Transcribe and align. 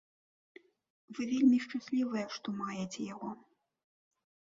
Вы 1.17 1.21
вельмі 1.33 1.57
шчаслівыя, 1.65 2.23
што 2.37 2.47
маеце 2.61 3.01
яго. 3.13 3.29